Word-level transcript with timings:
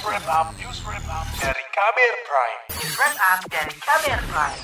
News 0.00 0.16
Wrap 0.16 0.32
Up, 0.32 0.48
News 0.56 0.80
Wrap 0.88 1.06
Up 1.12 1.28
dari 1.44 1.60
Kamer 1.76 2.14
Prime. 2.24 2.60
News 2.72 2.94
Wrap 2.96 3.16
Up 3.20 3.40
dari 3.52 3.74
Kamer 3.84 4.20
Prime. 4.32 4.60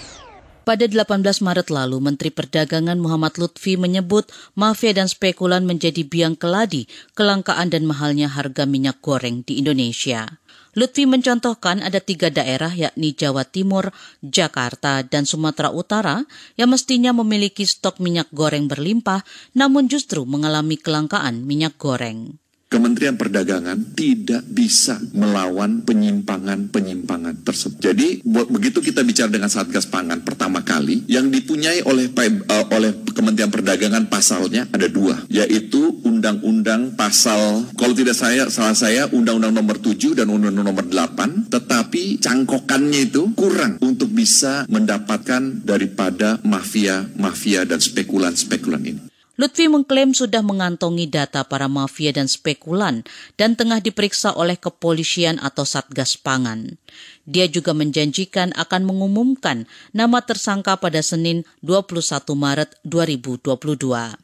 Pada 0.65 0.85
18 0.89 1.45
Maret 1.45 1.69
lalu, 1.69 2.01
Menteri 2.01 2.33
Perdagangan 2.33 2.97
Muhammad 2.97 3.37
Lutfi 3.37 3.77
menyebut 3.77 4.33
mafia 4.57 4.97
dan 4.97 5.13
spekulan 5.13 5.69
menjadi 5.69 6.09
biang 6.09 6.41
keladi 6.41 6.89
kelangkaan 7.13 7.69
dan 7.69 7.85
mahalnya 7.85 8.33
harga 8.33 8.65
minyak 8.65 9.05
goreng 9.05 9.45
di 9.45 9.61
Indonesia. 9.61 10.41
Lutfi 10.73 11.05
mencontohkan 11.05 11.85
ada 11.85 12.01
tiga 12.01 12.33
daerah 12.33 12.73
yakni 12.73 13.13
Jawa 13.13 13.45
Timur, 13.45 13.93
Jakarta, 14.25 15.05
dan 15.05 15.29
Sumatera 15.29 15.69
Utara 15.69 16.25
yang 16.57 16.73
mestinya 16.73 17.13
memiliki 17.13 17.69
stok 17.69 18.01
minyak 18.01 18.33
goreng 18.33 18.73
berlimpah 18.73 19.21
namun 19.53 19.85
justru 19.93 20.25
mengalami 20.25 20.81
kelangkaan 20.81 21.45
minyak 21.45 21.77
goreng. 21.77 22.41
Kementerian 22.67 23.15
Perdagangan 23.15 23.95
tidak 23.95 24.43
bisa 24.51 24.99
melawan 25.15 25.87
penyimpangan-penyimpangan 25.87 27.47
tersebut. 27.47 27.79
Jadi 27.79 28.27
begitu 28.27 28.83
kita 28.83 29.07
bicara 29.07 29.31
dengan 29.31 29.47
Satgas 29.47 29.87
Pangan 29.87 30.27
pertama 30.27 30.67
kali, 30.67 31.07
yang 31.07 31.31
dipunyai 31.31 31.87
oleh 31.87 32.11
uh, 32.11 32.67
oleh 32.75 32.91
Kementerian 33.15 33.55
Perdagangan 33.55 34.11
pasalnya 34.11 34.67
ada 34.75 34.91
dua, 34.91 35.15
yaitu 35.31 36.03
Undang-Undang 36.03 36.99
Pasal, 36.99 37.71
kalau 37.79 37.95
tidak 37.95 38.19
saya 38.19 38.51
salah 38.51 38.75
saya 38.75 39.07
Undang-Undang 39.15 39.55
Nomor 39.55 39.79
7 39.79 40.19
dan 40.19 40.27
Undang-Undang 40.27 40.67
Nomor 40.67 40.87
8, 40.91 41.55
tetapi 41.55 42.19
cangkokannya 42.19 43.15
itu 43.15 43.31
kurang 43.39 43.79
untuk 43.79 44.11
bisa 44.11 44.67
mendapatkan 44.67 45.63
daripada 45.63 46.43
mafia-mafia 46.43 47.63
dan 47.63 47.79
spekulan-spekulan 47.79 48.83
ini. 48.83 49.16
Lutfi 49.37 49.69
mengklaim 49.69 50.17
sudah 50.17 50.41
mengantongi 50.41 51.05
data 51.13 51.45
para 51.45 51.69
mafia 51.69 52.09
dan 52.09 52.25
spekulan 52.25 53.05
dan 53.37 53.53
tengah 53.53 53.85
diperiksa 53.85 54.33
oleh 54.33 54.57
kepolisian 54.57 55.37
atau 55.37 55.69
Satgas 55.69 56.17
Pangan. 56.17 56.81
Dia 57.29 57.45
juga 57.45 57.77
menjanjikan 57.77 58.57
akan 58.57 58.89
mengumumkan 58.89 59.69
nama 59.93 60.25
tersangka 60.25 60.81
pada 60.81 61.05
Senin 61.05 61.45
21 61.61 62.01
Maret 62.33 62.81
2022. 62.89 64.17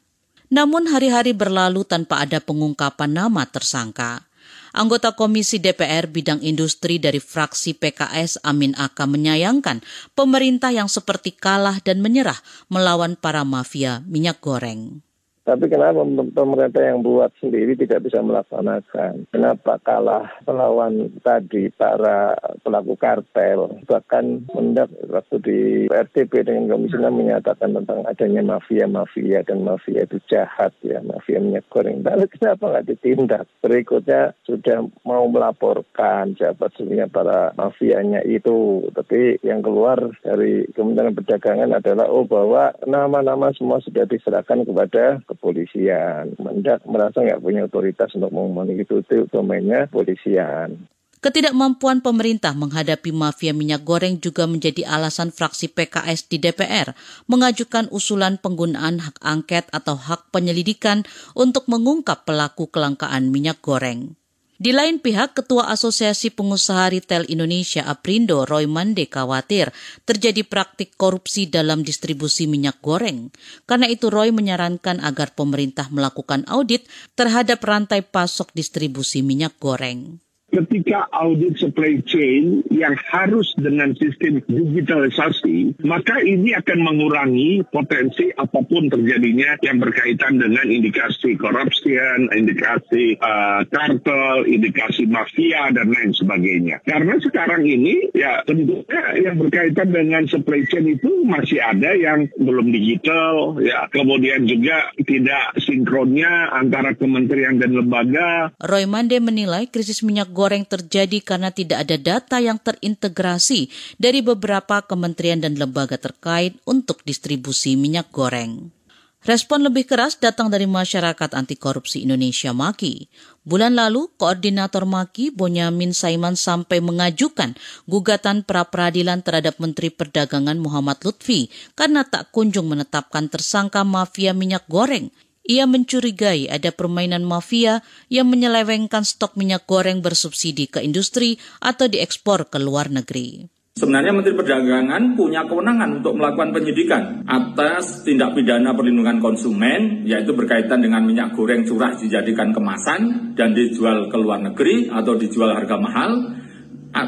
Namun 0.49 0.89
hari-hari 0.89 1.37
berlalu 1.37 1.85
tanpa 1.85 2.25
ada 2.25 2.41
pengungkapan 2.41 3.13
nama 3.13 3.45
tersangka. 3.45 4.32
Anggota 4.73 5.13
Komisi 5.13 5.61
DPR 5.61 6.09
bidang 6.09 6.41
industri 6.41 6.97
dari 6.97 7.21
fraksi 7.21 7.77
PKS 7.77 8.41
Amin 8.41 8.73
Aka 8.81 9.05
menyayangkan 9.05 9.85
pemerintah 10.17 10.73
yang 10.73 10.89
seperti 10.89 11.37
kalah 11.37 11.77
dan 11.85 12.01
menyerah 12.01 12.41
melawan 12.73 13.13
para 13.21 13.45
mafia 13.45 14.01
minyak 14.09 14.41
goreng. 14.41 15.05
Tapi 15.43 15.67
kenapa 15.67 16.07
pemerintah 16.07 16.83
yang 16.87 17.03
buat 17.03 17.35
sendiri 17.43 17.75
tidak 17.75 18.07
bisa 18.07 18.23
melaksanakan? 18.23 19.27
Kenapa 19.35 19.75
kalah 19.83 20.31
melawan 20.47 21.11
tadi 21.27 21.67
para 21.75 22.39
pelaku 22.63 22.95
kartel? 22.95 23.83
Bahkan 23.83 24.55
mendak 24.55 24.95
waktu 25.11 25.37
di 25.43 25.61
RTP 25.91 26.47
dengan 26.47 26.71
Komisi 26.71 26.95
menyatakan 26.95 27.75
tentang 27.75 28.07
adanya 28.07 28.55
mafia-mafia 28.55 29.43
dan 29.43 29.67
mafia 29.67 30.07
itu 30.07 30.23
jahat 30.31 30.71
ya, 30.87 31.03
mafia 31.03 31.43
minyak 31.43 31.67
goreng. 31.67 32.07
Lalu 32.07 32.31
kenapa 32.39 32.79
nggak 32.79 32.87
ditindak? 32.95 33.45
Berikutnya 33.59 34.39
sudah 34.47 34.87
mau 35.03 35.27
melaporkan 35.27 36.39
siapa 36.39 36.71
sebenarnya 36.79 37.11
para 37.11 37.51
mafianya 37.59 38.23
itu. 38.23 38.87
Tapi 38.95 39.43
yang 39.43 39.67
keluar 39.67 39.99
dari 40.23 40.71
Kementerian 40.71 41.19
Perdagangan 41.19 41.83
adalah 41.83 42.07
oh 42.07 42.23
bahwa 42.23 42.71
nama-nama 42.87 43.51
semua 43.59 43.83
sudah 43.83 44.07
diserahkan 44.07 44.63
kepada 44.63 45.19
kepolisian. 45.43 46.39
Mendak 46.39 46.87
merasa 46.87 47.19
nggak 47.19 47.43
punya 47.43 47.67
otoritas 47.67 48.15
untuk 48.15 48.31
ngomong 48.31 48.71
itu, 48.71 49.03
itu 49.03 49.27
domainnya 49.27 49.91
polisian. 49.91 50.87
Ketidakmampuan 51.23 52.03
pemerintah 52.03 52.51
menghadapi 52.51 53.15
mafia 53.15 53.55
minyak 53.55 53.87
goreng 53.87 54.19
juga 54.19 54.47
menjadi 54.51 54.87
alasan 54.87 55.31
fraksi 55.31 55.71
PKS 55.71 56.27
di 56.27 56.43
DPR 56.43 56.99
mengajukan 57.31 57.87
usulan 57.95 58.43
penggunaan 58.43 58.99
hak 58.99 59.23
angket 59.23 59.71
atau 59.71 59.95
hak 59.95 60.35
penyelidikan 60.35 61.07
untuk 61.39 61.71
mengungkap 61.71 62.27
pelaku 62.27 62.67
kelangkaan 62.67 63.31
minyak 63.31 63.63
goreng. 63.63 64.19
Di 64.63 64.71
lain 64.71 65.03
pihak, 65.03 65.35
Ketua 65.35 65.75
Asosiasi 65.75 66.31
Pengusaha 66.31 66.87
Retail 66.87 67.27
Indonesia 67.27 67.83
Aprindo 67.83 68.47
Roy 68.47 68.71
Mande 68.71 69.11
khawatir 69.11 69.75
terjadi 70.07 70.47
praktik 70.47 70.95
korupsi 70.95 71.51
dalam 71.51 71.83
distribusi 71.83 72.47
minyak 72.47 72.79
goreng. 72.79 73.35
Karena 73.67 73.91
itu 73.91 74.07
Roy 74.07 74.31
menyarankan 74.31 75.03
agar 75.03 75.35
pemerintah 75.35 75.91
melakukan 75.91 76.47
audit 76.47 76.87
terhadap 77.19 77.59
rantai 77.59 78.07
pasok 78.07 78.55
distribusi 78.55 79.27
minyak 79.27 79.59
goreng 79.59 80.23
ketika 80.53 81.09
audit 81.17 81.57
supply 81.57 81.97
chain 82.05 82.61
yang 82.69 82.93
harus 83.09 83.57
dengan 83.57 83.97
sistem 83.97 84.45
digitalisasi, 84.45 85.81
maka 85.81 86.21
ini 86.21 86.53
akan 86.53 86.79
mengurangi 86.85 87.65
potensi 87.73 88.29
apa 88.37 88.61
pun 88.61 88.93
terjadinya 88.93 89.57
yang 89.65 89.81
berkaitan 89.81 90.37
dengan 90.37 90.69
indikasi 90.69 91.41
corruption, 91.41 92.29
indikasi 92.37 93.17
uh, 93.17 93.65
kartel, 93.73 94.45
indikasi 94.45 95.09
mafia, 95.09 95.73
dan 95.73 95.89
lain 95.89 96.13
sebagainya. 96.13 96.85
Karena 96.85 97.17
sekarang 97.25 97.65
ini, 97.65 98.13
ya 98.13 98.45
tentunya 98.45 99.03
yang 99.25 99.41
berkaitan 99.41 99.89
dengan 99.89 100.29
supply 100.29 100.69
chain 100.69 100.85
itu 100.85 101.25
masih 101.25 101.65
ada 101.65 101.97
yang 101.97 102.29
belum 102.37 102.69
digital, 102.69 103.57
ya 103.65 103.89
kemudian 103.89 104.45
juga 104.45 104.93
tidak 105.01 105.57
sinkronnya 105.65 106.53
antara 106.53 106.93
kementerian 106.93 107.57
dan 107.57 107.73
lembaga. 107.73 108.53
Roy 108.61 108.85
Mande 108.85 109.17
menilai 109.17 109.65
krisis 109.73 110.05
minyak 110.05 110.29
goreng 110.29 110.42
goreng 110.43 110.67
terjadi 110.67 111.23
karena 111.23 111.55
tidak 111.55 111.87
ada 111.87 111.95
data 111.95 112.43
yang 112.43 112.59
terintegrasi 112.59 113.71
dari 113.95 114.27
beberapa 114.27 114.83
kementerian 114.83 115.39
dan 115.39 115.55
lembaga 115.55 115.95
terkait 115.95 116.59
untuk 116.67 117.07
distribusi 117.07 117.79
minyak 117.79 118.11
goreng. 118.11 118.75
Respon 119.23 119.63
lebih 119.63 119.87
keras 119.87 120.19
datang 120.19 120.51
dari 120.51 120.67
masyarakat 120.67 121.31
anti 121.39 121.55
korupsi 121.55 122.03
Indonesia 122.03 122.51
Maki. 122.51 123.07
Bulan 123.47 123.79
lalu, 123.79 124.11
Koordinator 124.19 124.83
Maki 124.83 125.31
Bonyamin 125.31 125.95
Saiman 125.95 126.35
sampai 126.35 126.83
mengajukan 126.83 127.55
gugatan 127.87 128.43
pra-peradilan 128.43 129.23
terhadap 129.23 129.63
Menteri 129.63 129.95
Perdagangan 129.95 130.59
Muhammad 130.59 130.99
Lutfi 131.07 131.55
karena 131.79 132.03
tak 132.03 132.35
kunjung 132.35 132.67
menetapkan 132.67 133.31
tersangka 133.31 133.87
mafia 133.87 134.35
minyak 134.35 134.67
goreng 134.67 135.15
ia 135.43 135.67
mencurigai 135.67 136.47
ada 136.47 136.71
permainan 136.71 137.27
mafia 137.27 137.83
yang 138.07 138.31
menyelewengkan 138.31 139.03
stok 139.03 139.35
minyak 139.35 139.67
goreng 139.67 140.03
bersubsidi 140.03 140.71
ke 140.71 140.83
industri 140.83 141.39
atau 141.59 141.91
diekspor 141.91 142.47
ke 142.47 142.63
luar 142.63 142.91
negeri. 142.91 143.51
Sebenarnya 143.73 144.13
Menteri 144.13 144.37
Perdagangan 144.37 145.17
punya 145.17 145.49
kewenangan 145.49 146.05
untuk 146.05 146.13
melakukan 146.13 146.53
penyidikan 146.53 147.25
atas 147.25 148.05
tindak 148.05 148.37
pidana 148.37 148.77
perlindungan 148.77 149.17
konsumen, 149.17 150.05
yaitu 150.05 150.37
berkaitan 150.37 150.85
dengan 150.85 151.01
minyak 151.09 151.33
goreng 151.33 151.65
curah 151.65 151.97
dijadikan 151.97 152.53
kemasan 152.53 153.33
dan 153.33 153.57
dijual 153.57 154.13
ke 154.13 154.17
luar 154.21 154.45
negeri 154.45 154.93
atau 154.93 155.17
dijual 155.17 155.57
harga 155.57 155.81
mahal, 155.81 156.37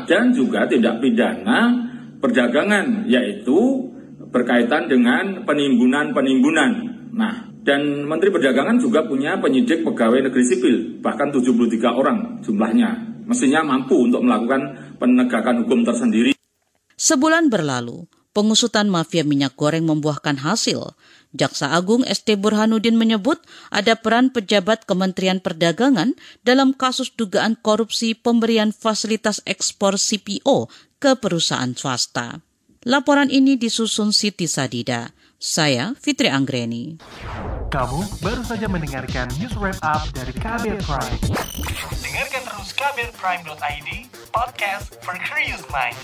dan 0.09 0.33
juga 0.33 0.65
tindak 0.65 1.05
pidana 1.05 1.85
perdagangan, 2.25 3.13
yaitu 3.13 3.93
berkaitan 4.33 4.89
dengan 4.89 5.45
penimbunan-penimbunan. 5.45 6.71
Nah, 7.13 7.54
dan 7.65 8.05
Menteri 8.05 8.29
Perdagangan 8.29 8.77
juga 8.77 9.09
punya 9.09 9.41
penyidik 9.41 9.89
pegawai 9.89 10.29
negeri 10.29 10.45
sipil, 10.45 10.77
bahkan 11.01 11.33
73 11.33 11.97
orang 11.97 12.45
jumlahnya. 12.45 13.25
Mestinya 13.25 13.65
mampu 13.65 14.05
untuk 14.05 14.21
melakukan 14.21 14.95
penegakan 15.01 15.65
hukum 15.65 15.81
tersendiri. 15.81 16.37
Sebulan 17.01 17.49
berlalu, 17.49 18.05
pengusutan 18.37 18.93
mafia 18.93 19.25
minyak 19.25 19.57
goreng 19.57 19.89
membuahkan 19.89 20.45
hasil. 20.45 20.93
Jaksa 21.33 21.73
Agung 21.73 22.05
ST 22.05 22.37
Burhanuddin 22.37 23.01
menyebut 23.01 23.41
ada 23.73 23.97
peran 23.97 24.29
pejabat 24.29 24.85
Kementerian 24.85 25.41
Perdagangan 25.41 26.15
dalam 26.45 26.77
kasus 26.77 27.17
dugaan 27.17 27.57
korupsi 27.57 28.13
pemberian 28.13 28.77
fasilitas 28.77 29.41
ekspor 29.49 29.97
CPO 29.97 30.69
ke 31.01 31.17
perusahaan 31.17 31.73
swasta. 31.73 32.45
Laporan 32.85 33.33
ini 33.33 33.57
disusun 33.57 34.13
Siti 34.13 34.45
Sadida. 34.45 35.17
Saya 35.45 35.93
Fitri 36.01 36.33
Anggreni. 36.33 36.97
Kamu 37.69 38.01
baru 38.25 38.41
saja 38.41 38.65
mendengarkan 38.65 39.29
news 39.37 39.53
wrap 39.61 39.77
up 39.85 40.09
dari 40.17 40.33
Kabel 40.33 40.81
Prime. 40.81 41.21
Dengarkan 42.01 42.49
terus 42.49 42.73
kabelprime.id, 42.73 44.09
podcast 44.33 44.97
for 45.05 45.13
curious 45.21 45.61
minds. 45.69 46.01